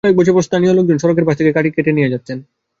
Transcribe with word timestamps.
কয়েক 0.03 0.15
বছর 0.17 0.33
ধরে 0.33 0.45
স্থানীয় 0.47 0.73
লোকজন 0.73 0.97
সড়কের 0.99 1.25
পাশ 1.27 1.35
থেকে 1.39 1.51
গাছ 1.51 1.65
কেটে 1.75 1.91
নিয়ে 1.97 2.11
যাচ্ছেন। 2.13 2.37